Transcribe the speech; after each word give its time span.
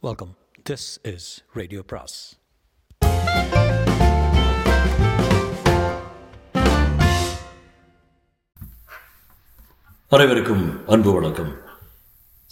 Welcome 0.00 0.36
this 0.70 0.98
is 1.02 1.44
radio 1.54 1.82
பிராஸ் 1.86 2.38
அனைவருக்கும் 10.08 10.86
அன்பு 10.86 11.12
வணக்கம். 11.12 11.52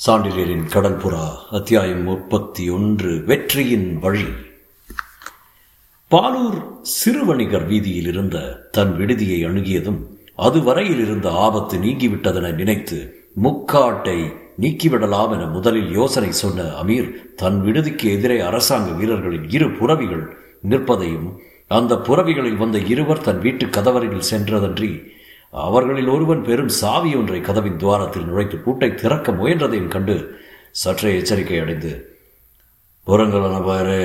சாண்டிலியரின் 0.06 0.66
கடற்புறா 0.66 1.36
அத்தியாயம் 1.50 2.02
முப்பத்தி 2.02 2.70
ஒன்று 2.70 3.24
வெற்றியின் 3.24 3.98
வழி. 3.98 4.26
பாலூர் 6.10 6.80
சிறுவணிகர் 6.82 7.66
வீதியில் 7.66 8.06
இருந்த 8.06 8.68
தன் 8.72 8.96
விடுதியை 8.96 9.44
அணுகியதும் 9.44 10.00
அதுவரையில் 10.36 10.98
இருந்த 10.98 11.30
ஆபத்து 11.30 11.78
நீங்கிவிட்டதென 11.78 12.54
நினைத்து 12.54 13.28
முக்காட்டை 13.42 14.45
நீக்கிவிடலாம் 14.58 15.32
என 15.32 15.46
முதலில் 15.46 15.90
யோசனை 15.90 16.32
சொன்ன 16.32 16.62
அமீர் 16.82 17.08
தன் 17.36 17.58
விடுதிக்கு 17.60 18.06
எதிரே 18.12 18.38
அரசாங்க 18.40 18.90
வீரர்களின் 18.90 19.46
இரு 19.50 19.68
புறவிகள் 19.70 20.24
நிற்பதையும் 20.68 21.28
அந்த 21.68 21.94
புறவிகளில் 21.96 22.56
வந்த 22.56 22.78
இருவர் 22.78 23.20
தன் 23.20 23.38
வீட்டு 23.38 23.66
கதவரையில் 23.66 24.28
சென்றதன்றி 24.30 24.90
அவர்களில் 25.52 26.08
ஒருவன் 26.08 26.42
பெரும் 26.42 26.72
சாவி 26.80 27.14
ஒன்றை 27.14 27.40
கதவின் 27.40 27.76
துவாரத்தில் 27.76 28.26
நுழைத்து 28.26 28.56
பூட்டை 28.56 28.94
திறக்க 28.94 29.32
முயன்றதையும் 29.32 29.88
கண்டு 29.88 30.16
சற்றே 30.70 31.12
எச்சரிக்கை 31.16 31.60
அடைந்து 31.60 31.92
புறங்களான 33.06 33.50
அனபாயரே 33.50 34.00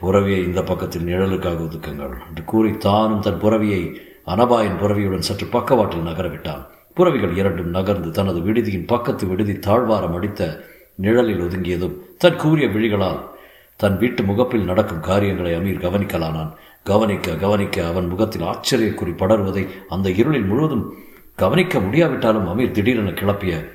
புறவியை 0.00 0.40
இந்த 0.44 0.62
பக்கத்தில் 0.62 1.06
நிழலுக்காக 1.06 1.58
ஒதுக்குங்கள் 1.64 2.14
என்று 2.28 2.44
கூறி 2.44 2.70
தானும் 2.76 3.20
தன் 3.20 3.40
புறவியை 3.40 3.82
அனபாயின் 4.26 4.78
புறவியுடன் 4.80 5.26
சற்று 5.28 5.46
பக்கவாட்டில் 5.46 6.06
நகரவிட்டான். 6.06 6.64
புறவிகள் 6.94 7.36
இரண்டும் 7.36 7.68
நகர்ந்து 7.68 8.10
தனது 8.10 8.40
விடுதியின் 8.40 8.86
பக்கத்து 8.86 9.26
விடுதி 9.26 9.58
தாழ்வாரம் 9.58 10.14
அடித்த 10.14 10.64
நிழலில் 10.94 11.40
ஒதுங்கியதும் 11.40 11.98
தன் 12.18 12.36
கூறிய 12.36 12.66
விழிகளால் 12.66 13.20
தன் 13.76 13.98
வீட்டு 13.98 14.22
முகப்பில் 14.22 14.64
நடக்கும் 14.64 15.00
காரியங்களை 15.00 15.52
அமீர் 15.52 15.80
கவனிக்கலானான். 15.80 16.52
கவனிக்க 16.84 17.36
கவனிக்க 17.36 17.86
அவன் 17.86 18.06
முகத்தில் 18.06 18.42
ஆச்சரியக்குறி 18.42 19.16
படர்வதை 19.16 19.68
அந்த 19.88 20.10
இருளில் 20.10 20.44
முழுவதும் 20.44 20.94
கவனிக்க 21.36 21.80
முடியாவிட்டாலும் 21.80 22.46
அமீர் 22.46 22.70
திடீரென 22.70 23.10
கிளப்பிய 23.10 23.72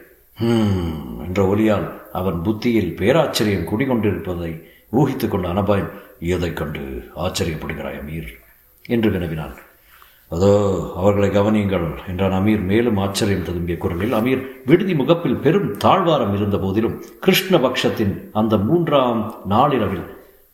என்ற 1.25 1.55
ஒலியால் 1.55 2.11
அவன் 2.11 2.41
புத்தியில் 2.41 2.95
பேராச்சரியம் 2.97 3.67
குடிகொண்டிருப்பதை 3.67 4.63
ஊகித்துக் 4.89 5.31
கொண்ட 5.31 5.47
அனபாயன் 5.47 5.89
எதைக் 6.19 6.55
கண்டு 6.55 6.79
ஆச்சரியப்படுகிறாய் 7.15 7.99
அமீர்? 8.01 8.27
என்று 8.87 9.11
வினவினான். 9.11 9.55
அதோ 10.31 10.51
அவர்களை 10.99 11.29
கவனியுங்கள் 11.29 11.87
என்றான் 12.09 12.35
அமீர். 12.39 12.61
மேலும் 12.71 12.99
ஆச்சரியம் 13.05 13.45
ததும்பிய 13.47 13.75
குரலில் 13.83 14.13
அமீர் 14.19 14.43
விடுதி 14.69 14.93
முகப்பில் 14.95 15.41
பெரும் 15.45 15.69
தாழ்வாரம் 15.83 16.35
இருந்த 16.37 16.57
போதிலும் 16.57 16.95
கிருஷ்ணபக்ஷத்தின் 17.25 18.13
அந்த 18.41 18.57
மூன்றாம் 18.67 19.21
நாளிரவில் 19.53 20.05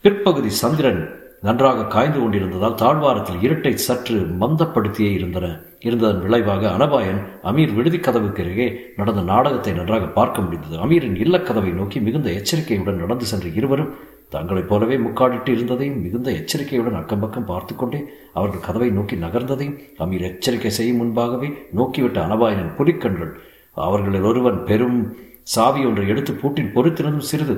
பிற்பகுதி 0.06 0.52
சந்திரன் 0.62 1.02
நன்றாக 1.48 1.88
காய்ந்து 1.94 2.20
கொண்டிருந்ததால் 2.20 2.80
தாழ்வாரத்தில் 2.84 3.42
இருட்டை 3.46 3.74
சற்று 3.88 4.18
மந்தப்படுத்தியே 4.42 5.10
இருந்தன. 5.18 5.48
இருந்ததன் 5.88 6.22
விளைவாக 6.24 6.64
அனபாயன் 6.78 7.20
அமீர் 7.50 7.76
விடுதி 7.78 8.00
கதவுக்கு 8.00 8.44
அருகே 8.44 8.68
நடந்த 9.00 9.22
நாடகத்தை 9.32 9.74
நன்றாக 9.74 10.06
பார்க்க 10.18 10.46
முடிந்தது. 10.46 10.76
அமீரின் 10.86 11.18
இல்லக்கதவை 11.26 11.74
நோக்கி 11.80 12.00
மிகுந்த 12.00 12.30
எச்சரிக்கையுடன் 12.40 13.02
நடந்து 13.04 13.26
சென்ற 13.26 13.48
இருவரும் 13.60 13.92
தங்களைப் 14.32 14.70
போலவே 14.70 14.96
முக்காடிட்டு 14.98 15.50
இருந்ததையும் 15.50 16.00
மிகுந்த 16.04 16.30
எச்சரிக்கையுடன் 16.32 17.00
அக்கம் 17.02 17.20
பக்கம் 17.20 17.46
பார்த்து 17.46 17.74
கொண்டே 17.76 18.00
அவர்கள் 18.34 18.66
கதவை 18.68 18.90
நோக்கி 18.90 19.16
நகர்ந்ததையும் 19.16 19.78
அமீர் 20.00 20.26
எச்சரிக்கை 20.30 20.72
செய்யும் 20.78 21.00
முன்பாகவே 21.02 21.50
நோக்கிவிட்ட 21.78 22.20
அனபாயனின் 22.28 22.76
புலிக்கண்கள். 22.78 23.32
அவர்களில் 23.78 24.28
ஒருவன் 24.32 24.60
பெரும் 24.64 25.00
சாவி 25.54 25.82
ஒன்றை 25.86 26.06
எடுத்து 26.08 26.34
பூட்டில் 26.34 26.74
பொறுத்திருந்தும் 26.76 27.30
சிறிது 27.32 27.56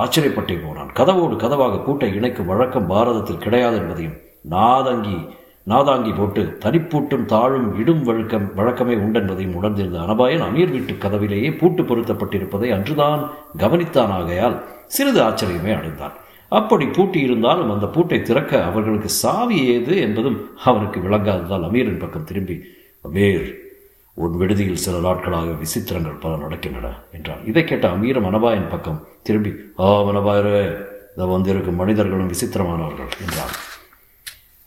ஆச்சரியப்பட்டே 0.00 0.56
போனான் 0.64 0.90
கதவோடு 0.98 1.36
கதவாக 1.36 1.76
பூட்டை 1.84 2.10
இணைக்கும் 2.14 2.46
வழக்கம் 2.46 2.90
பாரதத்தில் 2.90 3.44
கிடையாது 3.44 3.76
என்பதையும் 3.76 4.18
நாதங்கி 4.50 5.18
நாதாங்கி 5.66 6.16
போட்டு 6.16 6.58
தனிப்பூட்டும் 6.64 7.24
தாழும் 7.24 7.80
இடும் 7.80 8.02
வழக்கம் 8.02 8.54
வழக்கமே 8.54 8.94
உண்டென்பதையும் 8.94 9.54
உணர்ந்திருந்த 9.54 9.98
அனபாயன் 9.98 10.44
அமீர் 10.46 10.70
வீட்டு 10.70 10.96
கதவிலேயே 10.96 11.50
பூட்டு 11.52 11.82
பொருத்தப்பட்டிருப்பதை 11.82 12.72
அன்றுதான் 12.72 13.30
கவனித்தான் 13.58 14.12
ஆகையால் 14.18 14.64
சிறிது 14.86 15.22
ஆச்சரியமே 15.22 15.76
அடைந்தான். 15.76 16.12
அப்படி 16.48 16.86
பூட்டி 16.86 17.20
இருந்தாலும் 17.20 17.70
அந்த 17.70 17.86
பூட்டை 17.86 18.22
திறக்க 18.22 18.64
அவர்களுக்கு 18.64 19.08
சாவி 19.08 19.66
ஏது 19.66 19.96
என்பதும் 20.00 20.50
அவனுக்கு 20.64 21.00
விளங்காததால் 21.00 21.66
அமீரின் 21.68 21.98
பக்கம் 21.98 22.24
திரும்பி 22.24 22.60
அமீர் 23.04 23.54
உன் 24.14 24.36
விடுதியில் 24.36 24.82
சில 24.84 24.98
நாட்களாக 24.98 25.50
விசித்திரங்கள் 25.50 26.20
பல 26.20 26.36
நடக்கின்றன 26.36 26.88
என்றான். 27.12 27.44
இதை 27.44 27.64
கேட்ட 27.64 27.88
அமீரம் 27.88 28.28
அனபாயன் 28.30 28.70
பக்கம் 28.70 29.06
திரும்பி 29.22 29.52
ஆ 29.80 30.02
மனபாயரே 30.02 30.76
இதை 31.16 31.26
வந்திருக்கும் 31.26 31.74
மனிதர்களும் 31.74 32.28
விசித்திரமானவர்கள் 32.28 33.12
என்றான். 33.26 33.54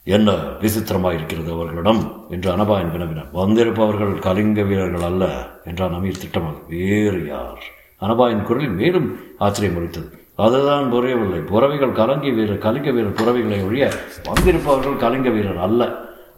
என்ன 0.08 0.30
விசித்திரமாக 0.62 1.16
இருக்கிறது 1.16 1.52
அவர்களிடம்? 1.52 2.02
என்று 2.30 2.48
அனபாயன் 2.56 2.92
வினவினான் 2.92 3.30
வந்திருப்பவர்கள் 3.34 4.14
கலிங்க 4.20 4.62
வீரர்கள் 4.62 5.02
அல்ல 5.02 5.24
என்றான் 5.66 5.94
அமீர் 5.94 6.20
திட்டமாக. 6.24 6.58
வேறு 6.68 7.26
யார்? 7.28 7.62
அனபாயின் 8.02 8.44
குரலில் 8.44 8.76
மேலும் 8.82 9.08
ஆச்சரியம் 9.38 9.78
அளித்தது 9.78 10.10
அதுதான் 10.36 10.90
புரியவில்லை. 10.90 11.40
புறவிகள் 11.40 11.92
கலங்கி 11.92 12.32
வீரர் 12.32 12.58
கலிங்க 12.58 12.92
வீரர் 12.92 13.18
புறவிகளை 13.20 13.60
ஒழிய 13.66 13.86
வந்திருப்பவர்கள் 14.28 14.98
கலிங்க 14.98 15.30
வீரர் 15.30 15.58
அல்ல. 15.58 15.82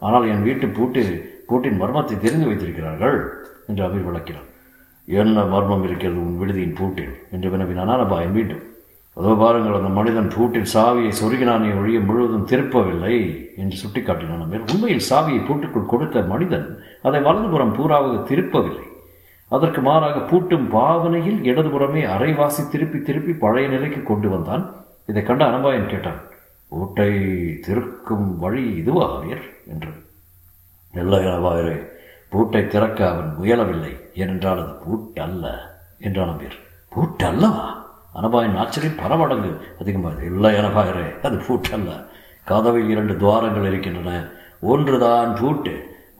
ஆனால் 0.00 0.28
என் 0.28 0.42
வீட்டு 0.42 0.66
பூட்டு 0.68 1.02
பூட்டின் 1.46 1.80
மர்மத்தை 1.82 2.18
தெரிந்து 2.18 2.46
வைத்திருக்கிறார்கள் 2.46 3.18
என்று 3.66 3.84
அமீர் 3.88 4.08
விளக்கினான். 4.08 4.48
என்ன 5.08 5.44
மர்மம் 5.44 5.84
இருக்கிறது 5.84 6.20
உன் 6.20 6.38
விடுதியின் 6.40 6.74
பூட்டில்? 6.74 7.14
என்று 7.32 7.50
வினவினான் 7.50 7.94
அனபாயன் 7.96 8.34
மீண்டும் 8.38 8.64
அதோ 9.16 9.30
பாருங்கள் 9.42 9.76
அந்த 9.78 9.90
மனிதன் 9.98 10.32
பூட்டில் 10.34 10.72
சாவியை 10.72 11.12
சொருகினானே 11.20 11.68
ஒழிய 11.80 11.98
முழுவதும் 12.08 12.48
திருப்பவில்லை 12.50 13.14
என்று 13.60 13.76
சுட்டிக்காட்டினான். 13.82 14.42
அமீர் 14.46 14.66
உண்மையில் 14.72 15.06
சாவியை 15.10 15.40
பூட்டுக்குள் 15.46 15.90
கொடுத்த 15.92 16.22
மனிதன் 16.32 16.66
அதை 17.08 17.20
வலதுபுறம் 17.26 17.72
பூராவாக 17.76 18.16
திருப்பவில்லை. 18.30 18.84
அதற்கு 19.50 19.80
மாறாக 19.88 20.18
பூட்டும் 20.30 20.66
பாவனையில் 20.74 21.40
இடதுபுறமே 21.50 22.02
அரைவாசி 22.14 22.62
திருப்பி 22.72 22.98
திருப்பி 23.08 23.32
பழைய 23.44 23.66
நிலைக்கு 23.74 24.00
கொண்டு 24.10 24.28
வந்தான். 24.34 24.64
இதை 25.10 25.22
கண்ட 25.22 25.42
அனபாயன் 25.50 25.90
கேட்டான் 25.92 26.20
பூட்டை 26.72 27.10
திறக்கும் 27.66 28.28
வழி 28.44 28.64
இதுவா 28.80 29.06
அமீர் 29.16 29.44
என்று. 29.72 29.92
இல்லை 30.94 31.20
அனபாயரே 31.30 31.76
பூட்டை 32.32 32.62
திறக்க 32.74 33.00
அவன் 33.12 33.32
முயலவில்லை. 33.38 33.94
ஏனென்றால் 34.22 34.62
அது 34.64 34.74
பூட்டு 34.84 35.20
அல்ல 35.28 35.46
என்றான் 36.06 36.32
அமீர் 36.34 36.58
பூட்டு 36.94 37.24
அல்லவா 37.32 37.66
அனபாயின் 38.18 38.56
ஆச்சரியம் 38.62 39.00
பல 39.02 39.16
மடங்கு 39.16 39.50
அதிகமாக 39.80 40.24
இல்லை 40.30 40.52
அனபாயரே 40.60 41.06
அது 41.26 41.36
பூட்டல்ல. 41.46 41.90
கதவில் 42.50 42.88
இரண்டு 42.88 43.14
துவாரங்கள் 43.16 43.66
இருக்கின்றன. 43.70 44.10
ஒன்றுதான் 44.72 45.32
பூட்டு 45.40 45.74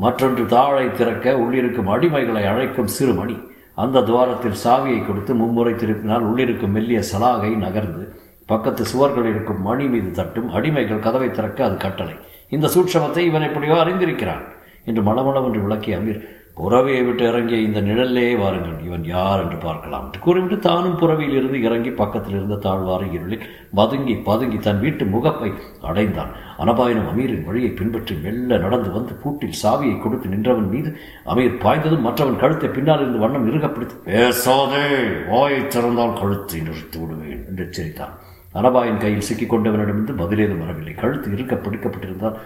மற்றொன்று 0.05 0.47
தாழை 0.47 0.87
திறக்க 0.93 1.37
உள்ளிருக்கும் 1.43 1.91
அடிமைகளை 1.95 2.43
அழைக்கும் 2.53 2.93
சிறு 2.97 3.13
மணி. 3.13 3.37
அந்த 3.75 4.03
துவாரத்தில் 4.03 4.61
சாவியை 4.65 5.01
கொடுத்து 5.07 5.35
மும்முறை 5.35 5.73
திருப்பினால் 5.75 6.27
உள்ளிருக்கும் 6.29 6.75
மெல்லிய 6.77 7.01
சலாகை 7.13 7.53
நகர்ந்து 7.57 8.05
பக்கத்து 8.47 8.83
சுவர்கள் 8.85 9.29
இருக்கும் 9.33 9.63
மணி 9.63 9.87
மீது 9.93 10.11
தட்டும் 10.11 10.51
அடிமைகள் 10.55 11.05
கதவை 11.07 11.31
திறக்க 11.31 11.65
அது 11.65 11.77
கட்டளை. 11.77 12.17
இந்த 12.49 12.67
சூட்சமத்தை 12.75 13.23
இவன் 13.31 13.47
எப்படியோ 13.49 13.77
அறிந்திருக்கிறான் 13.85 14.45
என்று 14.85 15.03
மளமளவென்று 15.03 15.63
விளக்கிய 15.63 15.99
அமீர் 15.99 16.21
புறவியை 16.57 17.01
விட்டு 17.07 17.25
இறங்கிய 17.31 17.59
இந்த 17.65 17.81
நிழல்லே 17.87 18.23
வாருங்கள் 18.41 18.85
இவன் 18.87 19.03
யார் 19.15 19.41
என்று 19.43 19.59
பார்க்கலாம். 19.65 20.05
என்று 20.07 20.21
கூறிவிட்டு 20.27 20.57
தானும் 20.67 20.97
புறவியில் 21.01 21.37
இருந்து 21.39 21.59
இறங்கி 21.67 21.91
பக்கத்தில் 21.99 22.37
இருந்த 22.37 22.57
தாழ்வார 22.67 23.03
இருளில் 23.17 23.43
மதுங்கி 23.79 24.15
பதுங்கி 24.29 24.59
தன் 24.67 24.81
வீட்டு 24.85 25.05
முகப்பை 25.15 25.51
அடைந்தான். 25.91 26.31
அனபாயனும் 26.65 27.11
அமீரின் 27.11 27.45
வழியை 27.49 27.71
பின்பற்றி 27.81 28.15
மெல்ல 28.25 28.59
நடந்து 28.65 28.91
வந்து 28.97 29.15
பூட்டில் 29.25 29.59
சாவியை 29.63 29.97
கொடுத்து 30.05 30.33
நின்றவன் 30.35 30.73
மீது 30.75 30.93
அமீர் 31.33 31.61
பாய்ந்ததும் 31.65 32.07
மற்றவன் 32.09 32.41
கழுத்தை 32.45 32.71
பின்னால் 32.77 33.03
இருந்து 33.05 33.23
வண்ணம் 33.25 33.49
இறுகப்பிடித்து 33.51 33.99
பேசாதே 34.09 34.87
வாயை 35.33 35.61
திறந்தால் 35.77 36.19
கழுத்தை 36.23 36.61
நிறுத்தி 36.69 36.99
விடுவேன் 37.03 37.45
என்று 37.51 37.65
எச்சரித்தான். 37.69 38.17
அனபாயின் 38.61 39.03
கையில் 39.03 39.27
சிக்கிக் 39.29 39.53
கொண்டவனிடமிருந்து 39.53 40.15
பதிலேதும் 40.23 40.63
வரவில்லை. 40.65 40.95
கழுத்து 41.03 41.29
இருக்க 41.37 41.55
பிடிக்கப்பட்டிருந்தால் 41.67 42.39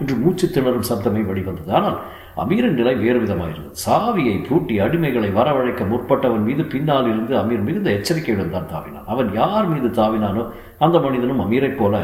என்று 0.00 0.16
மூச்சு 0.22 0.48
திணறும் 0.56 0.88
சப்தமே 0.90 1.22
வெளிவந்தது. 1.30 1.70
ஆனால் 1.78 1.98
அமீரின் 2.42 2.78
நிலை 2.80 2.94
வேறு 3.04 3.18
விதமாயிருந்தது. 3.22 3.78
சாவியை 3.86 4.36
பூட்டி 4.48 4.74
அடிமைகளை 4.84 5.30
வரவழைக்க 5.38 5.84
முற்பட்டவன் 5.92 6.46
மீது 6.48 6.62
பின்னால் 6.74 7.08
இருந்து 7.12 7.32
அமீர் 7.40 7.66
மிகுந்த 7.68 7.90
எச்சரிக்கையுடன் 7.98 8.54
தான் 8.56 8.70
தாவினான். 8.74 9.08
அவன் 9.14 9.30
யார் 9.40 9.70
மீது 9.72 9.90
தாவினானோ 10.00 10.44
அந்த 10.86 10.98
மனிதனும் 11.06 11.42
அமீரைப் 11.46 11.80
போல 11.80 11.96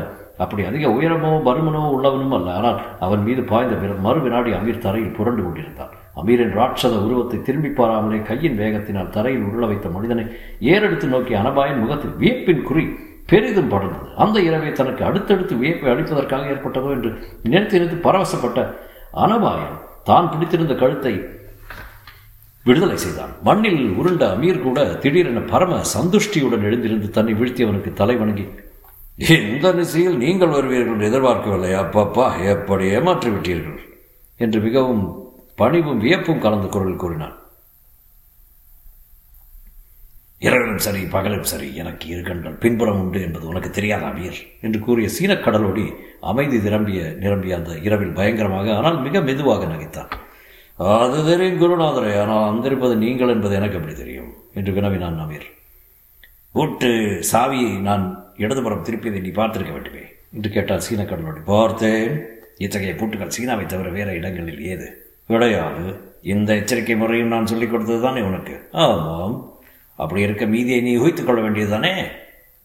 அப்படி 0.45 0.63
அதிக 0.71 0.85
உயரமோ 0.97 1.31
பருமனோ 1.47 1.81
உள்ளவனும் 1.95 2.35
அல்ல. 2.37 2.51
ஆனால் 2.59 2.77
அவன் 3.07 3.25
மீது 3.29 3.43
பாய்ந்த 3.53 3.77
மறு 4.07 4.21
வினாடி 4.27 4.51
அமீர் 4.59 4.85
தரையில் 4.85 5.17
புரண்டு 5.17 5.43
கொண்டிருந்தான். 5.47 5.95
அமீரின் 6.21 6.55
ராட்சத 6.59 6.95
உருவத்தை 7.05 7.39
திரும்பி 7.43 7.71
பாராமலே 7.79 8.19
கையின் 8.23 8.59
வேகத்தினால் 8.61 9.13
தரையில் 9.17 9.47
உருள 9.49 9.65
வைத்த 9.67 9.89
மனிதனை 9.89 10.25
ஏறெடுத்து 10.73 11.09
நோக்கி 11.15 11.35
அனபாயின் 11.41 11.83
முகத்தில் 11.85 12.19
வியப்பின் 12.23 12.67
குறி 12.69 12.85
பெரிதும் 13.31 13.71
படர்ந்தது. 13.73 14.07
அந்த 14.17 14.37
இரவை 14.41 14.71
தனக்கு 14.73 15.03
அடுத்தடுத்து 15.05 15.55
வியப்பை 15.63 15.89
அளிப்பதற்காக 15.93 16.47
ஏற்பட்டதோ 16.55 16.91
என்று 16.97 17.11
நினைத்து 17.45 17.75
நினைத்து 17.77 17.99
பரவசப்பட்ட 18.07 18.61
அனபாயன் 19.25 19.77
தான் 20.05 20.31
பிடித்திருந்த 20.33 20.75
கழுத்தை 20.75 21.13
விடுதலை 22.67 22.97
செய்தான். 23.03 23.35
மண்ணில் 23.49 23.83
உருண்ட 23.99 24.25
அமீர் 24.35 24.65
கூட 24.65 24.79
திடீரென 25.03 25.43
பரம 25.53 25.81
சந்துஷ்டியுடன் 25.95 26.67
எழுந்திருந்து 26.69 27.09
தன்னை 27.11 27.35
வீழ்த்தியவனுக்கு 27.41 27.93
தலை 28.01 28.17
வணங்கி 28.23 28.47
இந்த 29.37 29.69
நிசையில் 29.79 30.19
நீங்கள் 30.25 30.53
வருவீர்கள் 30.57 30.95
என்று 30.95 31.09
எதிர்பார்க்கவில்லை 31.11 31.71
அப்பப்பா 31.83 32.27
எப்படி 32.53 32.85
ஏமாற்றி 32.97 33.31
விட்டீர்கள் 33.35 33.79
என்று 34.41 34.59
மிகவும் 34.61 35.03
பணிவும் 35.59 35.99
வியப்பும் 35.99 36.41
கலந்த 36.41 36.67
குரல் 36.67 36.97
கூறினான். 36.97 37.37
இரவிலும் 40.39 40.79
சரி 40.79 41.05
பகலும் 41.05 41.43
சரி 41.43 41.75
எனக்கு 41.75 42.09
இரு 42.09 42.23
கண்கள். 42.23 42.53
பின்புறம் 42.53 43.01
உண்டு 43.01 43.21
என்பது 43.23 43.47
உனக்கு 43.47 43.71
தெரியாத 43.71 44.07
அமீர்? 44.07 44.37
என்று 44.61 44.81
கூறிய 44.81 45.09
சீனக் 45.09 45.47
கடலோடி 45.47 45.95
அமைதி 46.21 46.59
நிரம்பிய 46.59 47.15
நிரம்பிய 47.21 47.57
அந்த 47.57 47.79
இரவில் 47.79 48.13
பயங்கரமாக 48.13 48.77
ஆனால் 48.77 49.01
மிக 49.01 49.21
மெதுவாக 49.21 49.65
நகைத்தான். 49.65 50.11
அது 50.77 51.25
தெரியும் 51.25 51.61
குருநாதரே 51.61 52.21
ஆனால் 52.21 52.51
அங்கிருப்பது 52.51 52.97
நீங்கள் 52.97 53.29
என்பது 53.29 53.55
எனக்கு 53.55 53.77
எப்படி 53.77 53.95
தெரியும்? 53.95 54.35
என்று 54.55 54.73
வினவினான் 54.73 55.19
அமீர். 55.19 55.47
வீட்டு 56.53 56.89
சாவியை 57.33 57.79
நான் 57.79 58.33
இடதுபுறம் 58.37 58.85
திருப்பியதை 58.85 59.21
நீ 59.21 59.29
பார்த்திருக்க 59.29 59.73
வேண்டுமே 59.73 60.03
என்று 60.33 60.51
கேட்டார் 60.51 60.81
சீன 60.81 61.03
கடலோடி. 61.03 61.43
பார்த்தேன். 61.45 62.25
இத்தகைய 62.57 62.95
பூட்டுகள் 62.95 63.31
சீனாவை 63.31 63.67
தவிர 63.67 63.89
வேற 63.89 64.15
இடங்களில் 64.15 64.63
ஏது? 64.63 65.08
கிடையாது. 65.29 66.01
இந்த 66.23 66.55
எச்சரிக்கை 66.55 66.97
முறையும் 66.97 67.29
நான் 67.29 67.47
சொல்லிக் 67.47 67.71
கொடுத்தது 67.71 68.01
தானே 68.03 68.21
உனக்கு? 68.21 68.69
ஆமாம். 68.73 69.53
அப்படி 69.95 70.21
இருக்க 70.21 70.47
மீதியை 70.47 70.81
நீ 70.81 70.97
ஊகித்துக் 70.97 71.27
கொள்ள 71.27 71.41
வேண்டியதுதானே? 71.41 71.95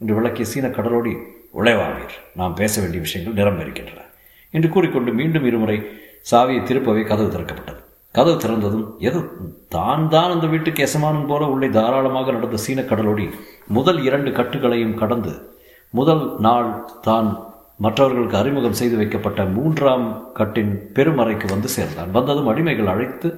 என்று 0.01 0.15
விளக்கிய 0.15 0.45
சீன 0.45 0.67
கடலோடி 0.67 1.17
உழைவாவீர் 1.53 2.15
நாம் 2.35 2.53
பேச 2.53 2.81
வேண்டிய 2.81 3.01
விஷயங்கள் 3.01 3.33
நிரம்ப 3.33 3.61
இருக்கின்றன 3.61 4.01
என்று 4.51 4.69
கூறிக்கொண்டு 4.69 5.13
மீண்டும் 5.13 5.45
இருமுறை 5.45 5.81
சாவியை 6.31 6.61
திருப்பவே 6.63 7.03
கதவு 7.03 7.29
திறக்கப்பட்டது. 7.29 7.79
கதவு 8.11 8.37
திறந்ததும் 8.37 8.97
எது? 8.99 9.19
தான் 9.67 10.09
தான் 10.09 10.31
அந்த 10.31 10.47
வீட்டுக்கு 10.47 10.83
எசமானம் 10.83 11.27
போல 11.27 11.45
உள்ளே 11.45 11.69
தாராளமாக 11.69 12.31
நடந்த 12.31 12.57
சீன 12.57 12.81
கடலோடி 12.81 13.29
முதல் 13.67 14.03
இரண்டு 14.03 14.31
கட்டுகளையும் 14.31 14.93
கடந்து 14.93 15.33
முதல் 15.89 16.35
நாள் 16.39 16.85
தான் 17.01 17.52
மற்றவர்களுக்கு 17.79 18.37
அறிமுகம் 18.39 18.77
செய்து 18.79 18.95
வைக்கப்பட்ட 18.99 19.41
மூன்றாம் 19.55 20.05
கட்டின் 20.37 20.73
பெருமறைக்கு 20.95 21.47
வந்து 21.53 21.69
சேர்ந்தான். 21.77 22.11
வந்ததும் 22.17 22.49
அடிமைகள் 22.51 22.91
அழைத்து 22.93 23.29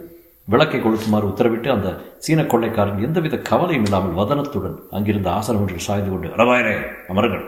விளக்கை 0.48 0.80
கொளுத்துமாறு 0.80 1.26
உத்தரவிட்டு 1.32 1.70
அந்த 1.76 1.90
சீன 2.26 2.40
கொள்ளைக்காரன் 2.52 3.04
எந்தவித 3.06 3.36
கவலையும் 3.50 3.86
இல்லாமல் 3.88 4.18
வதனத்துடன் 4.20 4.76
அங்கிருந்த 4.98 5.30
ஆசனம் 5.38 5.62
ஒன்றில் 5.64 5.88
சாய்ந்து 5.88 6.12
கொண்டு 6.12 6.30
ரவாயரே 6.42 6.76
அமருங்கள். 7.12 7.46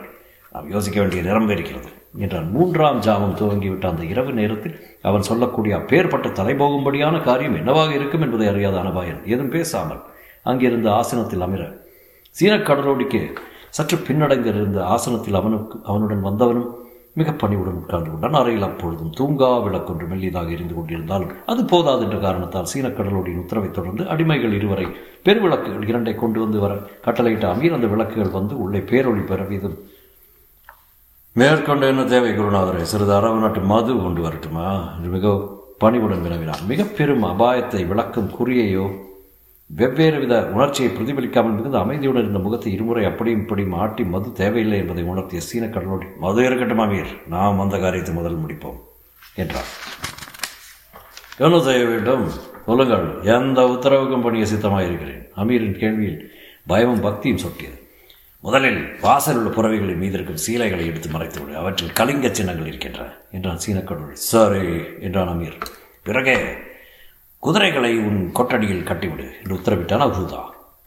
நாம் 0.56 0.72
யோசிக்க 0.76 0.98
வேண்டிய 1.02 1.22
நிரம்ப 1.28 1.52
இருக்கிறது 1.54 1.90
என்றான். 2.24 2.48
மூன்றாம் 2.56 3.02
ஜாமம் 3.08 3.36
துவங்கிவிட்ட 3.40 3.88
அந்த 3.92 4.04
இரவு 4.14 4.32
நேரத்தில் 4.40 4.78
அவன் 5.10 5.28
சொல்லக்கூடிய 5.30 5.74
அப்பேற்பட்ட 5.80 6.28
தலைபோகும்படியான 6.40 7.16
காரியம் 7.28 7.58
என்னவாக 7.62 7.92
இருக்கும் 8.00 8.24
என்பதை 8.28 8.48
அறியாத 8.54 8.78
அனபாயன் 8.84 9.22
எதுவும் 9.34 9.54
பேசாமல் 9.56 10.02
அங்கிருந்த 10.52 10.90
ஆசனத்தில் 11.02 11.46
அமிர 11.48 11.64
சீன 12.36 12.56
கடலோடிக்கு 12.70 13.22
சற்று 13.78 13.98
பின்னடைந்திருந்த 14.08 14.82
ஆசனத்தில் 14.96 15.40
அவனுக்கு 15.40 15.78
அவனுடன் 15.84 16.26
வந்தவனும் 16.26 16.70
மிக 17.20 17.32
பணிவுடன் 17.42 17.78
உட்கார்ந்து 17.82 18.10
கொண்டான். 18.10 18.36
அறையில் 18.40 18.66
அப்பொழுதும் 18.68 19.14
தூங்கா 19.20 19.50
விளக்கொன்று 19.66 20.06
மெல்லியதாக 20.10 20.52
எரிந்து 20.56 20.76
கொண்டிருந்தாலும் 20.76 21.32
அது 21.46 21.62
போதாது 21.66 22.04
என்ற 22.06 22.18
காரணத்தால் 22.18 22.70
சீனக்கடலோடியின் 22.74 23.42
உத்தரவை 23.44 23.70
தொடர்ந்து 23.72 24.04
அடிமைகள் 24.14 24.54
இருவரை 24.60 24.86
பெருவிளக்குகள் 25.26 25.88
இரண்டை 25.92 26.14
கொண்டு 26.16 26.40
வந்து 26.40 26.60
வர 26.60 26.74
கட்டளையிட்ட 27.06 27.46
அமீர் 27.54 27.78
அந்த 27.78 27.88
விளக்குகள் 27.88 28.36
வந்து 28.38 28.56
உள்ளே 28.64 28.82
பேரொளி 28.92 29.24
பெறவிதும் 29.32 29.78
மேற்கொண்டு 31.36 31.88
என்ன 31.88 32.04
தேவை 32.04 32.30
குருநாதரை? 32.32 32.84
சிறிது 32.92 33.14
அரபு 33.14 33.40
நாட்டு 33.40 33.60
மது 33.72 33.96
கொண்டு 33.96 34.22
வரட்டுமா? 34.22 34.68
என்று 34.96 35.10
மிக 35.10 35.34
பணிவுடன் 35.78 36.24
வினவினார் 36.26 36.64
மிக 36.68 36.84
பெரும் 36.98 37.26
அபாயத்தை 37.32 37.82
விளக்கும் 37.88 38.32
குறியையோ 38.38 38.86
வெவ்வேறு 39.70 40.18
வித 40.22 40.34
உணர்ச்சியை 40.56 40.90
பிரதிபலிக்காமல் 40.92 41.56
மிகுந்த 41.56 41.78
அமைதியுடன் 41.84 42.24
இருந்த 42.24 42.40
முகத்தை 42.44 42.70
இருமுறை 42.76 43.02
அப்படியும் 43.08 43.42
இப்படியும் 43.44 43.74
ஆட்டி 43.84 44.04
மது 44.14 44.30
தேவையில்லை 44.40 44.78
என்பதை 44.84 45.04
உணர்த்திய 45.12 45.40
சீன 45.48 45.66
கடலோடி 45.74 46.08
மது 46.24 46.42
இருக்கட்டும் 46.48 46.84
அமீர் 46.84 47.12
நாம் 47.34 47.60
அந்த 47.64 47.78
காரியத்தை 47.84 48.14
முதல் 48.20 48.40
முடிப்போம் 48.44 48.78
என்றார். 49.42 49.72
என்ன 51.46 51.58
செய்ய 51.66 51.82
வேண்டும் 51.90 52.24
சொல்லுங்கள் 52.68 53.06
எந்த 53.36 53.60
உத்தரவுக்கும் 53.74 54.24
பணிய 54.28 54.46
சித்தமாக 54.52 54.88
இருக்கிறேன் 54.88 55.26
அமீரின் 55.44 55.78
கேள்வியில் 55.82 56.22
பயமும் 56.72 57.04
பக்தியும் 57.08 57.44
சொட்டியது. 57.44 57.78
முதலில் 58.44 58.82
வாசல் 59.04 59.38
உள்ள 59.40 59.52
புறவைகளின் 59.58 60.02
மீது 60.04 60.18
இருக்கும் 60.18 60.42
சீலைகளை 60.46 60.86
எடுத்து 60.92 61.10
மறைத்து 61.16 61.40
விடு 61.42 61.60
அவற்றில் 61.62 61.96
கலிங்க 62.00 62.28
சின்னங்கள் 62.40 62.70
இருக்கின்றன 62.72 63.08
என்றான் 63.38 63.62
சீனக்கடவுள் 63.66 64.18
சரி 64.32 64.66
என்றான் 65.08 65.32
அமீர். 65.34 65.60
பிறகே 66.08 66.38
குதிரைகளை 67.48 67.98
உன் 67.98 68.32
கொட்டடியில் 68.36 68.88
கட்டிவிடு 68.88 69.26
என்று 69.42 69.56
உத்தரவிட்டான் 69.56 70.06
அபுதா. 70.06 70.42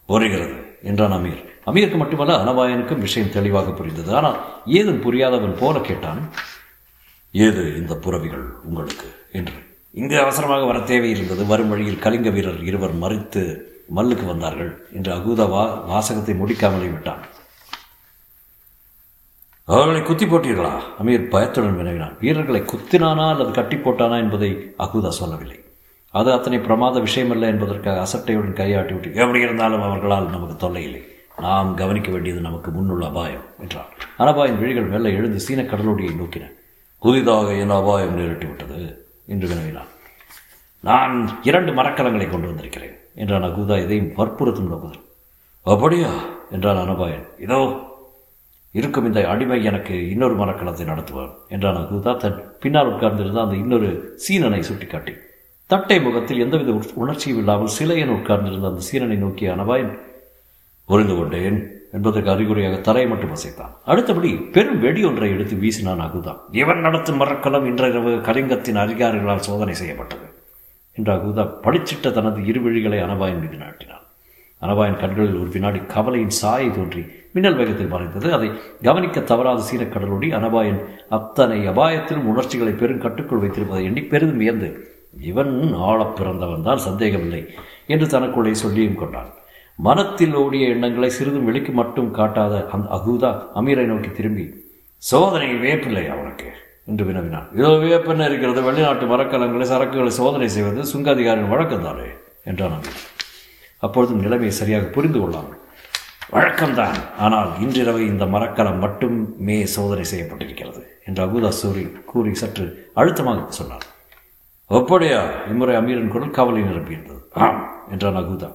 புரிகிறது 0.05 0.77
என்றான் 0.83 1.11
அமீர். 1.11 1.45
அமீருக்கு 1.65 1.97
மட்டுமல்ல 1.97 2.33
அனபாயனுக்கும் 2.43 2.99
விஷயம் 2.99 3.31
தெளிவாக 3.31 3.71
புரிந்தது. 3.71 4.15
ஆனால் 4.15 4.37
ஏதும் 4.65 5.01
புரியாதவன் 5.01 5.57
போல 5.59 5.79
கேட்டான் 5.79 6.29
ஏது 7.31 7.75
இந்த 7.77 7.95
புறவிகள் 7.95 8.45
உங்களுக்கு? 8.63 9.15
என்று. 9.31 9.53
இங்கு 9.91 10.19
அவசரமாக 10.19 10.65
வர 10.65 10.79
தேவையிருந்தது. 10.79 11.47
வரும் 11.47 11.69
வழியில் 11.69 11.99
கலிங்க 11.99 12.29
வீரர் 12.29 12.63
இருவர் 12.63 12.95
மறித்து 12.95 13.57
மல்லுக்கு 13.95 14.25
வந்தார்கள் 14.25 14.87
என்று 14.93 15.13
அகூதா 15.15 15.49
வா 15.49 15.63
வாசகத்தை 15.65 16.35
முடிக்காமலே 16.35 16.91
விட்டான். 16.91 17.25
அவர்களை 19.63 20.01
குத்தி 20.01 20.25
போட்டீர்களா? 20.25 20.81
அமீர் 21.03 21.29
பயத்துடன் 21.29 21.77
வினவினான். 21.77 22.17
வீரர்களை 22.19 22.61
குத்தினானா 22.61 23.29
அல்லது 23.29 23.51
கட்டி 23.51 23.75
போட்டானா 23.75 24.17
என்பதை 24.17 24.73
அகூதா 24.79 25.07
சொல்லவில்லை. 25.07 25.60
அது 26.13 26.31
அத்தனை 26.31 26.59
பிரமாத 26.59 26.99
விஷயமல்ல 26.99 27.47
என்பதற்காக 27.47 28.01
அசட்டையுடன் 28.05 28.53
கையாட்டி 28.53 28.93
விட்டு 28.93 29.13
எப்படி 29.13 29.39
இருந்தாலும் 29.39 29.81
அவர்களால் 29.81 30.29
நமக்கு 30.29 30.55
தொல்லை 30.55 30.83
இல்லை 30.83 31.01
நாம் 31.37 31.73
கவனிக்க 31.73 32.11
வேண்டியது 32.11 32.39
நமக்கு 32.39 32.71
முன்னுள்ள 32.71 33.05
அபாயம் 33.05 33.45
என்றார் 33.59 33.91
அனபாயின் 34.17 34.57
விழிகள் 34.57 34.83
மெல்ல 34.83 35.09
எழுந்து 35.09 35.39
சீன 35.39 35.61
கடலோடியை 35.61 36.13
நோக்கின. 36.15 36.47
புதிதாக 37.01 37.53
என் 37.53 37.69
அபாயம் 37.69 38.17
நேரிட்டு 38.17 38.47
விட்டது? 38.47 38.79
என்று 39.27 39.47
வினவினான். 39.47 39.87
நான் 40.83 41.15
இரண்டு 41.43 41.71
மரக்கலங்களை 41.71 42.29
கொண்டு 42.29 42.47
வந்திருக்கிறேன் 42.47 42.95
என்றான் 43.15 43.43
அகுதா 43.43 43.77
இதையும் 43.83 44.11
வற்புறுத்தும் 44.17 44.69
நோக்குதல் 44.71 45.01
அப்படியா? 45.65 46.11
என்றான் 46.51 46.83
அனபாயன். 46.83 47.25
இதோ 47.39 47.59
இருக்கும் 48.71 49.05
இந்த 49.05 49.27
அடிமை 49.27 49.63
எனக்கு 49.63 50.09
இன்னொரு 50.09 50.35
மரக்கலத்தை 50.35 50.85
நடத்துவார் 50.85 51.33
என்றான் 51.47 51.75
அகுதா 51.75 52.17
தன் 52.17 52.39
பின்னால் 52.59 52.91
உட்கார்ந்திருந்த 52.93 53.41
அந்த 53.41 53.55
இன்னொரு 53.55 53.89
சீனனை 54.27 54.59
சுட்டிக்காட்டி. 54.59 55.13
தட்டை 55.71 55.97
முகத்தில் 56.05 56.41
எந்தவித 56.43 56.71
உணர்ச்சியும் 57.01 57.39
இல்லாமல் 57.41 57.75
சிலையன் 57.75 58.15
உட்கார்ந்திருந்த 58.15 58.71
அந்த 58.71 58.81
சீரனை 58.87 59.17
நோக்கிய 59.25 59.53
அனபாயன் 59.55 59.93
புரிந்து 60.89 61.15
கொண்டேன் 61.17 61.59
என்பதற்கு 61.95 62.29
அறிகுறியாக 62.33 62.75
தரையை 62.87 63.07
மட்டும் 63.11 63.33
அசைத்தான். 63.35 63.71
அடுத்தபடி 63.91 64.29
பெரும் 64.55 64.81
வெடி 64.83 65.01
ஒன்றை 65.09 65.29
எடுத்து 65.35 65.55
வீசினான் 65.63 66.03
அகுதா. 66.05 66.33
இவன் 66.61 66.83
நடத்தும் 66.85 67.19
மரக்கலம் 67.21 67.65
இன்றிரவு 67.69 68.11
கலிங்கத்தின் 68.27 68.81
அதிகாரிகளால் 68.83 69.45
சோதனை 69.47 69.75
செய்யப்பட்டது 69.81 70.27
என்று 70.97 71.11
அகுதா 71.17 71.43
படிச்சிட்ட 71.65 72.13
தனது 72.17 72.39
இருவழிகளை 72.51 72.99
அனபாயன் 73.07 73.41
மீது 73.43 73.57
நாட்டினான். 73.63 74.05
அனபாயன் 74.61 75.01
கண்களில் 75.01 75.39
ஒரு 75.41 75.49
வினாடி 75.55 75.79
கவலையின் 75.95 76.37
சாயை 76.41 76.69
தோன்றி 76.77 77.03
மின்னல் 77.35 77.59
வேகத்தில் 77.59 77.93
மறைந்தது. 77.93 78.27
அதை 78.37 78.49
கவனிக்க 78.87 79.19
தவறாத 79.31 79.63
சீரக்கடலோடி 79.69 80.29
அனபாயன் 80.39 80.81
அத்தனை 81.17 81.59
அபாயத்திலும் 81.73 82.29
உணர்ச்சிகளை 82.33 82.73
பெரும் 82.81 83.03
கட்டுக்குள் 83.05 83.43
வைத்திருப்பதை 83.43 83.83
எண்ணி 83.89 84.03
பெரிதும் 84.13 84.41
வியந்து 84.43 84.69
இவன் 85.13 85.53
ஆழப் 85.89 86.15
பிறந்தவன் 86.17 86.65
தான் 86.67 86.83
சந்தேகமில்லை 86.87 87.41
என்று 87.87 88.07
தனக்குள்ளே 88.07 88.53
சொல்லியும் 88.53 88.99
கொண்டான். 89.01 89.29
மனத்தில் 89.79 90.35
ஓடிய 90.35 90.63
எண்ணங்களை 90.67 91.09
சிறிதும் 91.09 91.45
வெளிக்கு 91.45 91.71
மட்டும் 91.71 92.09
காட்டாத 92.11 92.55
அந்த 92.71 92.87
அகூதா 92.97 93.31
அமீரை 93.55 93.85
நோக்கி 93.85 94.11
திரும்பி 94.11 94.45
சோதனை 95.03 95.49
வேப்பில்லை 95.63 96.05
அவனுக்கு 96.09 96.49
என்று 96.87 97.03
வினவினான். 97.05 97.47
இதோ 97.57 97.71
வியப்பென்ன 97.77 98.25
இருக்கிறது 98.25 98.61
வெளிநாட்டு 98.61 99.05
மரக்கலங்களை 99.05 99.65
சரக்குகளை 99.71 100.13
சோதனை 100.19 100.49
செய்வது 100.49 100.83
சுங்க 100.85 101.09
அதிகாரியின் 101.11 101.51
வழக்கம்தானே 101.53 102.09
என்றான் 102.45 102.75
அமீர். 102.77 103.01
அப்பொழுதும் 103.83 104.23
நிலைமையை 104.25 104.53
சரியாக 104.53 104.85
புரிந்து 104.95 105.19
கொள்ளாமல் 105.19 105.59
வழக்கம்தான் 106.33 106.99
ஆனால் 107.17 107.49
இன்றிரவு 107.59 108.01
இந்த 108.05 108.25
மரக்கலம் 108.25 108.79
மட்டுமே 108.79 109.57
சோதனை 109.65 110.05
செய்யப்பட்டிருக்கிறது 110.11 110.81
என்று 111.05 111.21
அகுதா 111.25 111.51
சூரி 111.61 111.83
கூறி 112.05 112.33
சற்று 112.33 112.65
அழுத்தமாக 112.93 113.41
சொன்னார் 113.49 113.87
அப்படியா 114.77 115.21
இம்முறை 115.51 115.75
அமீரின் 115.75 116.13
குரல் 116.15 116.35
கவலை 116.37 116.61
நிரம்பியிருந்தது 116.61 117.21
ஆம் 117.45 117.61
என்றான் 117.91 118.19
அகுதா. 118.21 118.49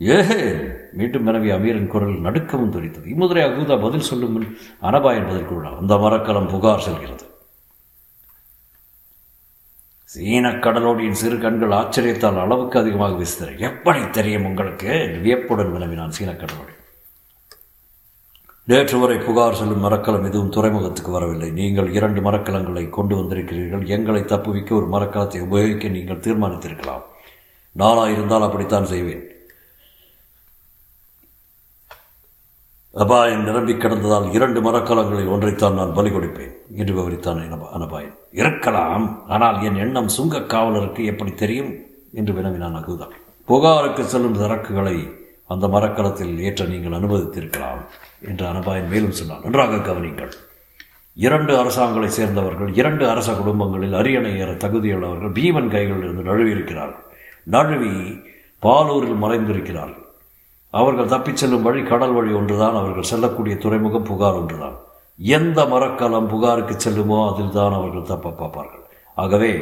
ஏஹே 0.00 0.40
மீண்டும் 0.92 1.22
மனைவி 1.22 1.50
அமீரின் 1.50 1.92
குரல் 1.94 2.16
நடுக்கமும் 2.26 2.74
துரித்தது. 2.74 3.06
இம்முதிரை 3.14 3.42
அகூதா 3.48 3.76
பதில் 3.82 4.08
சொல்லும் 4.08 4.32
முன் 4.32 4.48
அனபா 4.82 5.12
என்பதற்கு 5.20 5.66
அந்த 5.80 5.96
மரக்கலம் 5.96 6.50
புகார் 6.54 6.84
செல்கிறது. 6.86 7.26
சீன 10.14 10.50
கடலோடியின் 10.64 11.20
சிறு 11.20 11.38
கண்கள் 11.38 11.76
ஆச்சரியத்தால் 11.80 12.40
அளவுக்கு 12.42 12.78
அதிகமாக 12.78 13.16
வீசுதல் 13.20 13.58
எப்படி 13.68 14.10
தெரியும் 14.10 14.44
உங்களுக்கு? 14.44 14.92
வியப்புடன் 15.22 15.72
வினவினான் 15.72 16.16
சீன 16.18 16.32
கடலோடி. 16.32 16.74
நேற்று 18.70 18.98
வரை 18.98 19.16
புகார் 19.16 19.56
செல்லும் 19.58 19.82
மரக்கலம் 19.84 20.24
எதுவும் 20.24 20.52
துறைமுகத்துக்கு 20.56 21.10
வரவில்லை. 21.10 21.50
நீங்கள் 21.50 21.88
இரண்டு 21.92 22.20
மரக்கலங்களை 22.20 22.90
கொண்டு 22.90 23.14
வந்திருக்கிறீர்கள். 23.16 23.82
எங்களை 23.86 24.22
தப்புவிக்க 24.22 24.70
ஒரு 24.74 24.86
மரக்கலத்தை 24.86 25.40
உபயோகிக்க 25.46 25.88
நீங்கள் 25.88 26.22
தீர்மானித்திருக்கலாம். 26.26 27.02
நானா 27.72 28.04
இருந்தால் 28.08 28.42
அப்படித்தான் 28.42 28.84
செய்வேன். 28.84 29.24
அபாயம் 32.94 33.44
நிரம்பி 33.44 33.72
கிடந்ததால் 33.72 34.32
இரண்டு 34.32 34.60
மரக்கலங்களில் 34.60 35.30
ஒன்றைத்தான் 35.34 35.78
நான் 35.80 35.92
பலி 35.92 36.10
கொடுப்பேன். 36.10 36.54
என்று 36.76 36.94
விவரித்தான் 36.94 37.40
அனபாயன் 37.76 38.14
இருக்கலாம். 38.32 39.26
ஆனால் 39.28 39.62
என் 39.62 39.76
எண்ணம் 39.76 40.08
சுங்க 40.08 40.42
காவலருக்கு 40.54 41.04
எப்படி 41.04 41.34
தெரியும்? 41.34 41.72
என்று 42.20 42.32
வினவினான் 42.32 42.80
அகுதா 42.80 43.06
புகாருக்கு 43.48 44.02
செல்லும் 44.04 44.40
சரக்குகளை 44.40 44.96
அந்த 45.50 45.66
மரக்கலத்தில் 45.68 46.34
ஏற்ற 46.46 46.64
நீங்கள் 46.64 46.96
அனுமதித்திருக்கலாம் 46.98 47.80
என்று 48.28 48.44
அனபாயன் 48.52 48.90
மேலும் 48.92 49.16
சொன்னான். 49.18 49.42
நன்றாக 49.42 49.80
கவனிங்கள். 49.88 50.32
இரண்டு 51.16 51.52
அரசாங்கங்களை 51.62 52.08
சேர்ந்தவர்கள் 52.18 52.70
இரண்டு 52.80 53.04
அரச 53.08 53.32
குடும்பங்களில் 53.32 53.98
அரியணை 53.98 54.32
ஏற 54.42 54.52
தகுதியுள்ளவர்கள் 54.64 55.34
பீமன் 55.38 55.68
கைகளில் 55.74 56.06
இருந்து 56.06 56.24
நழுவியிருக்கிறார்கள் 56.30 57.04
நழுவி 57.54 57.92
பாலூரில் 58.62 59.20
மறைந்திருக்கிறார்கள் 59.24 60.00
அவர்கள் 60.74 61.12
தப்பிச் 61.12 61.40
செல்லும் 61.42 61.62
வழி 61.62 61.82
கடல் 61.82 62.14
வழி 62.16 62.32
ஒன்றுதான் 62.32 62.78
அவர்கள் 62.80 63.10
செல்லக்கூடிய 63.10 63.56
துறைமுகம் 63.56 64.08
புகார் 64.10 64.38
ஒன்றுதான். 64.40 64.76
எந்த 65.20 65.58
மரக்கலம் 65.72 66.30
புகாருக்கு 66.32 66.74
செல்லுமோ 66.76 67.18
அதில் 67.32 67.54
தான் 67.58 67.76
அவர்கள் 67.78 68.10
தப்ப 68.12 68.32
பார்ப்பார்கள். 68.40 68.82
ஆகவே 69.16 69.52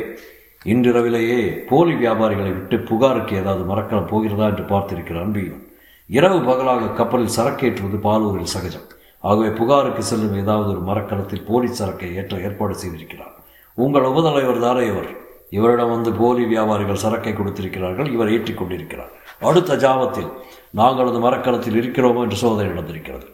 இன்றிரவிலேயே 0.65 1.41
போலி 1.71 1.95
வியாபாரிகளை 1.95 2.51
விட்டு 2.55 2.79
புகாருக்கு 2.91 3.35
ஏதாவது 3.43 3.65
மரக்கலம் 3.73 4.11
போகிறதா 4.13 4.47
என்று 4.53 4.65
பார்த்திருக்கிறான் 4.73 5.27
அன்பியும் 5.27 5.63
இரவு 6.11 6.41
பகலாக 6.41 6.87
கப்பலில் 6.87 7.37
சரக்கேற்றுவது 7.37 7.99
பாலூரில் 8.07 8.53
சகஜம். 8.55 8.89
ஆகவே 9.21 9.49
புகாருக்கு 9.49 10.03
செல்லும் 10.03 10.39
ஏதாவது 10.39 10.69
ஒரு 10.71 10.81
மரக்கலத்தில் 10.81 11.45
போலி 11.45 11.75
சரக்கை 11.75 12.15
ஏற்ற 12.15 12.39
ஏற்பாடு 12.39 12.75
செய்திருக்கிறார். 12.75 13.35
உங்கள் 13.75 14.03
உபதலைவர் 14.03 14.65
தாரே 14.65 14.87
இவர். 14.87 15.11
இவரிடம் 15.51 15.91
வந்து 15.91 16.13
போலி 16.13 16.45
வியாபாரிகள் 16.45 17.03
சரக்கை 17.05 17.33
கொடுத்திருக்கிறார்கள் 17.33 18.11
இவர் 18.13 18.33
ஏற்றிக் 18.33 18.59
கொண்டிருக்கிறார். 18.59 19.13
அடுத்த 19.41 19.77
ஜாமத்தில் 19.77 20.31
நாங்கள் 20.71 21.07
அந்த 21.07 21.19
மரக்கலத்தில் 21.19 21.79
இருக்கிறோமோ 21.83 22.23
என்று 22.23 22.37
சோதனை 22.37 22.71
நடந்திருக்கிறது. 22.73 23.27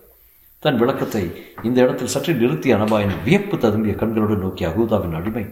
தன் 0.58 0.76
விளக்கத்தை 0.76 1.25
இந்த 1.62 1.80
இடத்தில் 1.80 2.06
சற்று 2.06 2.32
நிறுத்திய 2.34 2.76
அனபாயின் 2.76 3.22
வியப்பு 3.25 3.56
ததும்பிய 3.56 3.94
கண்களுடன் 3.94 4.38
நோக்கிய 4.38 4.68
அகூதாவின் 4.68 5.16
அடிமை 5.16 5.44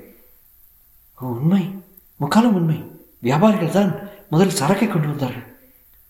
உண்மை? 1.19 1.75
முக்காலம் 2.17 2.55
உண்மை. 2.55 2.79
வியாபாரிகள் 3.23 3.77
தான் 3.79 3.93
முதல் 4.31 4.57
சரக்கை 4.61 4.89
கொண்டு 4.89 5.09
வந்தார்கள். 5.09 5.56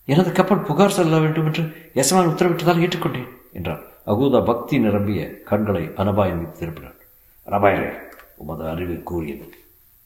எனது 0.07 0.31
கப்பல் 0.31 0.65
புகார் 0.67 0.95
செல்ல 0.97 1.17
வேண்டும் 1.19 1.45
என்று 1.45 1.63
எசமான் 1.93 2.29
உத்தரவிட்டதால் 2.31 2.83
ஏற்றுக்கொண்டேன் 2.85 3.29
என்றார் 3.53 3.81
அகூதா 4.05 4.45
பக்தி 4.45 4.79
நிரம்பிய 4.79 5.21
கண்களை 5.43 5.83
அனபாயன் 5.83 6.39
மீது 6.39 6.53
திருப்பினார் 6.59 6.97
அனபாயரே 7.47 7.89
உமது 8.35 8.69
அறிவு 8.69 9.03
கூறியது. 9.03 9.45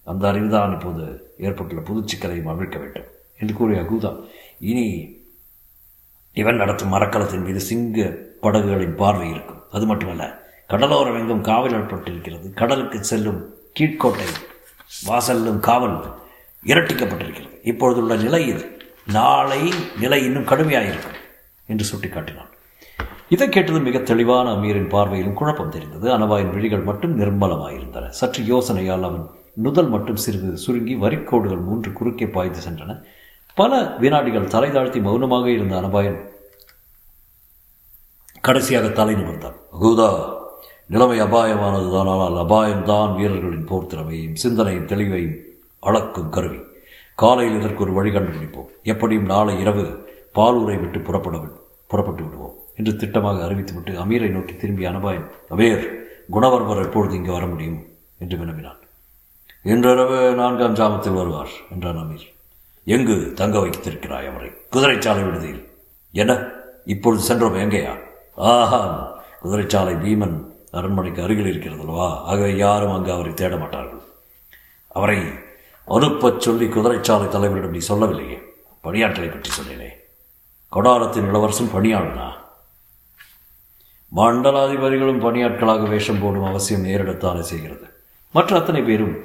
அந்த 0.04 0.32
அறிவுதான் 0.32 0.72
இப்போது 0.72 1.34
ஏற்பட்டுள்ள 1.38 1.82
புது 1.82 2.02
சிக்கலையும் 2.02 2.52
அவிழ்க்க 2.52 2.78
வேண்டும் 2.80 3.10
என்று 3.38 3.54
கூறிய 3.54 3.82
அகூதா 3.82 4.12
இனி 4.60 4.86
இவன் 6.34 6.56
நடத்தும் 6.56 6.94
மரக்கலத்தின் 6.94 7.44
மீது 7.44 7.60
சிங்க 7.60 8.18
படகுகளின் 8.42 8.96
பார்வை 8.96 9.30
இருக்கும். 9.30 9.62
அது 9.72 9.86
மட்டுமல்ல 9.86 10.26
கடலோரம் 10.70 11.20
எங்கும் 11.20 11.42
காவல் 11.42 11.72
ஏற்பட்டிருக்கிறது. 11.72 12.54
கடலுக்கு 12.54 13.04
செல்லும் 13.04 13.42
கீழ்கோட்டை 13.80 14.28
வாசலும் 15.08 15.60
காவல் 15.60 15.98
இரட்டிக்கப்பட்டிருக்கிறது. 16.66 17.58
இப்பொழுதுள்ள 17.64 18.16
நிலை 18.16 18.48
இது. 18.48 18.81
நாளை 19.06 19.70
நிலை 20.00 20.24
இன்னும் 20.24 20.46
கடுமையாயிருக்கும் 20.46 21.20
என்று 21.68 21.86
சுட்டிக்காட்டினான். 21.92 22.50
இதை 23.30 23.50
கேட்டது 23.50 23.80
மிக 23.80 24.00
தெளிவான 24.00 24.56
அமீரின் 24.56 24.90
பார்வையிலும் 24.90 25.34
குழப்பம் 25.34 25.70
தெரிந்தது. 25.70 26.18
அனவாயின் 26.18 26.54
விழிகள் 26.54 26.80
மட்டும் 26.80 27.20
நிர்மலமாயிருந்தன. 27.20 28.08
சற்று 28.08 28.44
யோசனையால் 28.44 29.04
அவன் 29.04 29.30
நுதல் 29.54 29.90
மட்டும் 29.90 30.16
சிறிது 30.16 30.58
சுருங்கி 30.58 30.96
வரிக்கோடுகள் 30.96 31.64
மூன்று 31.64 31.92
குறுக்கே 31.92 32.28
பாய்ந்து 32.28 32.60
சென்றன. 32.60 33.04
பல 33.56 33.96
வினாடிகள் 34.00 34.48
தலை 34.48 34.72
தாழ்த்தி 34.72 35.00
மௌனமாக 35.00 35.52
இருந்த 35.52 35.82
அனபாயன் 35.82 36.30
கடைசியாக 38.42 38.90
தலை 38.90 39.16
நிமிர்ந்தான். 39.16 39.58
அகூதா 39.74 40.40
நிலைமை 40.86 41.22
அபாயமானதுதான். 41.22 42.08
ஆனால் 42.08 42.34
அபாயம்தான் 42.34 43.16
வீரர்களின் 43.16 43.66
போர் 43.66 43.86
திறமையும் 43.86 44.36
சிந்தனையும் 44.36 44.88
தெளிவையும் 44.88 45.38
அளக்கும் 45.80 46.30
கருவி. 46.30 46.60
காலையில் 47.22 47.60
இதற்கு 47.60 47.84
ஒரு 47.84 47.94
வழி 47.94 48.10
கண்டுபிடிப்போம் 48.10 48.70
எப்படியும் 48.84 49.26
நாளை 49.26 49.60
இரவு 49.60 49.84
பாலூரை 50.36 50.80
விட்டு 50.80 51.00
புறப்பட 51.00 51.40
புறப்பட்டு 51.88 52.24
விடுவோம். 52.24 52.56
என்று 52.76 52.92
திட்டமாக 52.92 53.40
அறிவித்துவிட்டு 53.48 53.96
அமீரை 54.04 54.30
நோக்கி 54.30 54.56
திரும்பிய 54.56 54.90
அனபாயன் 54.90 55.28
அமீர் 55.50 55.84
குணவர்மர் 56.32 56.84
எப்பொழுது 56.84 57.16
இங்கு 57.16 57.32
வர 57.32 57.46
முடியும்? 57.46 57.86
என்று 58.20 58.38
வினவினான். 58.38 58.80
இன்றிரவு 59.64 60.36
நான்காம் 60.36 60.76
ஜாமத்தில் 60.76 61.14
வருவார் 61.14 61.52
என்றான் 61.72 61.96
அமீர். 61.96 62.28
எங்கு 62.84 63.34
தங்க 63.36 63.60
வைத்திருக்கிறாய் 63.60 64.28
அவரை? 64.28 64.52
குதிரைச்சாலை 64.72 65.26
விடுதியில். 65.26 65.70
என்ன? 66.12 66.48
இப்பொழுது 66.86 67.24
சென்றோம் 67.24 67.56
எங்கேயா? 67.56 67.94
ஆஹா 68.36 68.82
குதிரைச்சாலை 69.44 69.94
பீமன் 70.04 70.38
அரண்மனைக்கு 70.72 71.24
அருகில் 71.24 71.52
இருக்கிறதல்லவா 71.52 72.08
ஆகவே 72.22 72.56
யாரும் 72.56 72.92
அங்கு 72.92 73.12
அவரை 73.12 73.34
தேட 73.34 73.58
மாட்டார்கள் 73.58 74.02
அவரை 74.88 75.18
அனுப்பச் 75.96 76.44
சொல்லி 76.46 76.66
குதிரைச்சாலை 76.66 77.28
தலைவரிடம் 77.30 77.76
நீ 77.76 77.82
சொல்லவில்லையே? 77.90 78.38
பணியாற்றலை 78.84 79.30
பற்றி 79.32 79.52
சொன்னேனே. 79.52 79.90
கொடாரத்தின் 80.74 81.30
இளவரசன் 81.30 81.74
பணியாளனா? 81.76 82.28
மண்டலாதிபதிகளும் 84.12 85.24
பணியாட்களாக 85.26 85.88
வேஷம் 85.90 86.22
போடும் 86.22 86.50
அவசியம் 86.50 86.86
நேரிடத்தாலே 86.88 87.44
செய்கிறது. 87.52 87.86
மற்ற 88.36 88.52
அத்தனை 88.60 88.82
பேரும் 88.82 89.16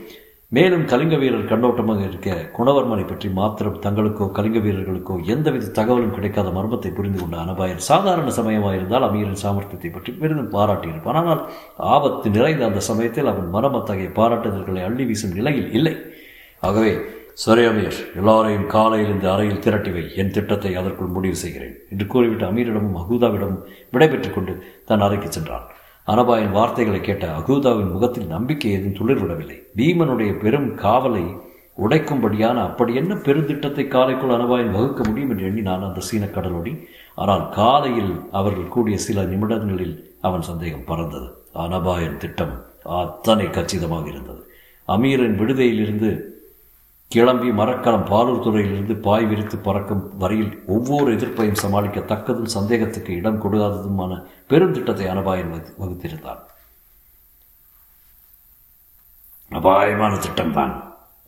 மேலும் 0.52 0.84
கலிங்க 0.90 1.16
வீரர் 1.16 1.48
கண்ணோட்டமாக 1.50 2.02
இருக்க 2.08 2.34
குணவர்மனை 2.56 3.04
பற்றி 3.06 3.28
மாத்திரம் 3.28 3.80
தங்களுக்கோ 3.84 4.26
கலிங்க 4.36 4.58
வீரர்களுக்கோ 4.66 5.14
எந்தவித 5.34 5.72
தகவலும் 5.78 6.14
கிடைக்காத 6.16 6.48
மர்மத்தை 6.50 6.90
புரிந்து 6.94 7.18
கொண்ட 7.20 7.36
அனபாயன் 7.44 7.82
சாதாரண 7.88 8.28
சமயமாயிருந்தால் 8.36 9.06
அமீரின் 9.08 9.42
சாமர்த்தியத்தை 9.42 9.90
பற்றி 9.92 10.12
பெரிதும் 10.12 10.52
பாராட்டியிருப்பான். 10.52 11.18
ஆனால் 11.22 11.42
ஆபத்து 11.76 12.30
நிறைந்த 12.30 12.64
அந்த 12.64 12.82
சமயத்தில் 12.90 13.30
அவன் 13.32 13.48
மனம் 13.56 13.74
அத்தகைய 13.74 14.10
பாராட்டுதல்களை 14.20 14.84
அள்ளி 14.88 15.04
வீசும் 15.04 15.36
நிலையில் 15.38 15.72
இல்லை. 15.72 15.94
ஆகவே 16.66 16.92
சரி 17.44 17.62
அமீர் 17.70 17.96
எல்லாரையும் 18.18 18.66
காலையில் 18.74 19.10
இந்த 19.14 19.26
அறையில் 19.32 19.62
திரட்டி 19.64 19.90
வை. 19.94 20.04
என் 20.20 20.32
திட்டத்தை 20.36 20.70
அதற்குள் 20.80 21.14
முடிவு 21.16 21.36
செய்கிறேன் 21.40 21.74
என்று 21.92 22.04
கூறிவிட்டு 22.12 22.44
அமீரிடமும் 22.50 22.96
அகூதாவிடமும் 23.00 23.64
விடைபெற்றுக் 23.94 24.36
கொண்டு 24.36 24.52
தன் 24.88 25.04
அறைக்கு 25.06 25.28
சென்றான். 25.30 25.66
அனபாயின் 26.08 26.54
வார்த்தைகளை 26.56 27.00
கேட்ட 27.00 27.26
அகூதாவின் 27.38 27.92
முகத்தில் 27.94 28.32
நம்பிக்கை 28.34 28.70
எதுவும் 28.76 28.96
துளிர்விடவில்லை. 28.98 29.58
பீமனுடைய 29.78 30.32
பெரும் 30.44 30.68
காவலை 30.84 31.24
உடைக்கும்படியான 31.78 32.58
அப்படி 32.68 32.92
என்ன 33.00 33.12
பெருந்திட்டத்தை 33.26 33.84
காலைக்குள் 33.94 34.34
அனபாயின் 34.36 34.74
வகுக்க 34.76 35.00
முடியும் 35.08 35.32
என்று 35.32 35.46
எண்ணினான் 35.48 35.86
அந்த 35.88 36.04
சீன 36.08 36.24
கடலோடி 36.26 36.72
ஆனால் 37.22 37.44
காலையில் 37.58 38.14
அவர்கள் 38.38 38.72
கூடிய 38.74 38.96
சில 39.06 39.24
நிமிடங்களில் 39.32 39.96
அவன் 40.20 40.46
சந்தேகம் 40.50 40.88
பறந்தது. 40.90 41.28
அனபாயின் 41.64 42.16
திட்டம் 42.16 42.54
அத்தனை 43.00 43.48
கச்சிதமாக 43.50 44.08
இருந்தது. 44.12 44.40
அமீரின் 44.88 45.36
விடுதையிலிருந்து 45.40 46.10
கிளம்பி 47.10 47.48
மரக்கலம் 47.58 48.06
பாலூர் 48.10 48.42
துறையிலிருந்து 48.44 48.94
பாய் 49.06 49.26
விரித்து 49.26 49.56
பறக்கும் 49.58 50.02
வரையில் 50.22 50.52
ஒவ்வொரு 50.74 51.08
எதிர்ப்பையும் 51.16 51.60
சமாளிக்க 51.62 51.98
தக்கதும் 52.12 52.54
சந்தேகத்துக்கு 52.54 53.12
இடம் 53.20 53.40
கொடுக்காததுமான 53.44 54.12
பெருந்திட்டத்தை 54.50 55.06
அனபாயன் 55.12 55.52
வகுத்திருந்தான். 55.80 56.42
அபாயமான 59.50 60.12
திட்டம்தான் 60.24 60.74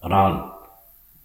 ஆனால் 0.02 0.36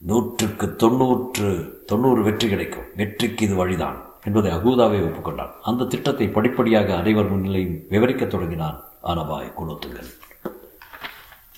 நூற்றுக்கு 0.01 0.67
தொண்ணூற்று 0.83 1.49
தொண்ணூறு 1.89 2.21
வெற்றி 2.23 2.47
கிடைக்கும். 2.49 2.87
வெற்றிக்கு 2.99 3.45
இது 3.47 3.55
வழிதான் 3.61 3.97
என்பதை 4.27 4.49
அகூதாவை 4.57 4.99
ஒப்புக்கொண்டான். 5.07 5.53
அந்த 5.69 5.87
திட்டத்தை 5.93 6.27
படிப்படியாக 6.37 6.89
அனைவர் 7.01 7.31
முன்னிலையும் 7.31 7.77
விவரிக்கத் 7.93 8.33
தொடங்கினான் 8.35 8.77
அனபாய் 9.11 9.53
குலோத்துங்கன் 9.59 10.13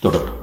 தொடரும் 0.03 0.41